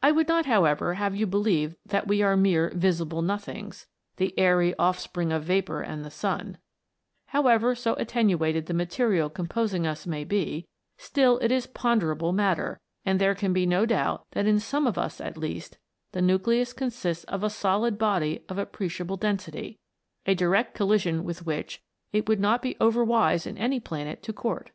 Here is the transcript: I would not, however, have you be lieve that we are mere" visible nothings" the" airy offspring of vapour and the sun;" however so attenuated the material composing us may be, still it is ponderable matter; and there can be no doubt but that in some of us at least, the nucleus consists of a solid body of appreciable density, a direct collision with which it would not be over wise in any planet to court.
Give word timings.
I 0.00 0.12
would 0.12 0.28
not, 0.28 0.46
however, 0.46 0.94
have 0.94 1.16
you 1.16 1.26
be 1.26 1.38
lieve 1.38 1.74
that 1.84 2.06
we 2.06 2.22
are 2.22 2.36
mere" 2.36 2.70
visible 2.88 3.20
nothings" 3.20 3.88
the" 4.14 4.32
airy 4.38 4.78
offspring 4.78 5.32
of 5.32 5.42
vapour 5.42 5.80
and 5.82 6.04
the 6.04 6.10
sun;" 6.12 6.58
however 7.34 7.74
so 7.74 7.94
attenuated 7.94 8.66
the 8.66 8.74
material 8.74 9.28
composing 9.28 9.84
us 9.84 10.06
may 10.06 10.22
be, 10.22 10.68
still 10.98 11.38
it 11.38 11.50
is 11.50 11.66
ponderable 11.66 12.32
matter; 12.32 12.78
and 13.04 13.20
there 13.20 13.34
can 13.34 13.52
be 13.52 13.66
no 13.66 13.84
doubt 13.86 14.24
but 14.30 14.44
that 14.44 14.46
in 14.48 14.60
some 14.60 14.86
of 14.86 14.96
us 14.96 15.20
at 15.20 15.36
least, 15.36 15.78
the 16.12 16.22
nucleus 16.22 16.72
consists 16.72 17.24
of 17.24 17.42
a 17.42 17.50
solid 17.50 17.98
body 17.98 18.44
of 18.48 18.58
appreciable 18.58 19.16
density, 19.16 19.80
a 20.26 20.36
direct 20.36 20.76
collision 20.76 21.24
with 21.24 21.44
which 21.44 21.80
it 22.12 22.28
would 22.28 22.38
not 22.38 22.62
be 22.62 22.76
over 22.80 23.02
wise 23.02 23.48
in 23.48 23.58
any 23.58 23.80
planet 23.80 24.22
to 24.22 24.32
court. 24.32 24.70